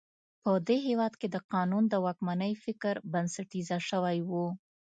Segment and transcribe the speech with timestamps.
[0.43, 4.31] په دې هېواد کې د قانون د واکمنۍ فکر بنسټیزه شوی و.